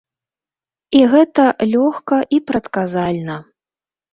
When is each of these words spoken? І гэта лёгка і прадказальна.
І 0.99 1.03
гэта 1.11 1.45
лёгка 1.73 2.17
і 2.39 2.41
прадказальна. 2.51 3.37